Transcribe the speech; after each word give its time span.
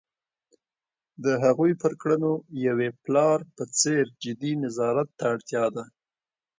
د 1.23 1.25
هغوی 1.43 1.71
پر 1.81 1.93
کړنو 2.01 2.33
یوې 2.67 2.89
پلار 3.03 3.37
په 3.55 3.63
څېر 3.79 4.03
جدي 4.23 4.53
نظارت 4.63 5.07
ته 5.17 5.23
اړتیا 5.33 5.65
ده. 5.75 5.85